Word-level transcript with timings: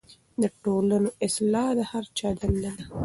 د 0.41 0.43
ټولنې 0.63 1.09
اصلاح 1.25 1.69
د 1.77 1.81
هر 1.91 2.05
چا 2.17 2.29
دنده 2.39 2.71
ده. 2.77 2.85